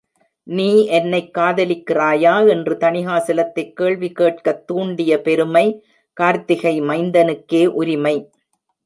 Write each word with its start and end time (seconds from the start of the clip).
நீ 0.43 0.85
என்னைக் 0.85 1.37
காதலிக்கிறாயா? 1.37 2.49
என்று 2.49 2.75
தணிகாசலத்கைக் 2.75 3.73
கேள்விக் 3.73 4.15
கேட்கத் 4.15 4.67
தூண்டிய 4.67 5.21
பெருமை 5.21 5.83
கார்த்திகை 6.13 6.81
மைந்தனுக்கே 6.81 7.65
உரிமை. 7.65 8.29